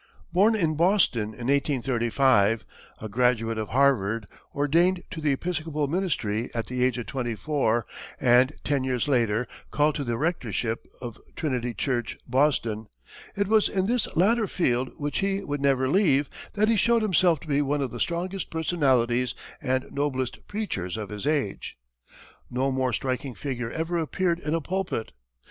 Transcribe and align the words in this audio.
Born 0.33 0.55
in 0.55 0.75
Boston 0.75 1.25
in 1.25 1.45
1835, 1.45 2.65
a 3.01 3.07
graduate 3.07 3.59
of 3.59 3.69
Harvard, 3.69 4.25
ordained 4.55 5.03
to 5.11 5.21
the 5.21 5.33
Episcopal 5.33 5.87
ministry 5.87 6.49
at 6.55 6.65
the 6.65 6.83
age 6.83 6.97
of 6.97 7.05
twenty 7.05 7.35
four, 7.35 7.85
and 8.19 8.51
ten 8.63 8.83
years 8.83 9.07
later 9.07 9.47
called 9.69 9.93
to 9.93 10.03
the 10.03 10.17
rectorship 10.17 10.87
of 11.01 11.19
Trinity 11.35 11.75
church, 11.75 12.17
Boston, 12.27 12.87
it 13.35 13.47
was 13.47 13.69
in 13.69 13.85
this 13.85 14.07
latter 14.15 14.47
field, 14.47 14.89
which 14.97 15.19
he 15.19 15.43
would 15.43 15.61
never 15.61 15.87
leave, 15.87 16.31
that 16.53 16.67
he 16.67 16.75
showed 16.75 17.03
himself 17.03 17.39
to 17.41 17.47
be 17.47 17.61
one 17.61 17.83
of 17.83 17.91
the 17.91 17.99
strongest 17.99 18.49
personalities 18.49 19.35
and 19.61 19.85
noblest 19.91 20.47
preachers 20.47 20.97
of 20.97 21.09
his 21.09 21.27
age. 21.27 21.77
No 22.49 22.71
more 22.71 22.91
striking 22.91 23.35
figure 23.35 23.69
ever 23.69 23.99
appeared 23.99 24.39
in 24.39 24.55
a 24.55 24.61
pulpit. 24.61 25.11